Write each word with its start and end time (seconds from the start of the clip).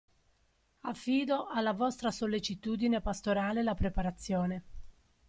Affido 0.79 1.45
alla 1.45 1.73
vostra 1.73 2.09
sollecitudine 2.09 3.01
pastorale 3.01 3.61
la 3.61 3.75
preparazione. 3.75 4.63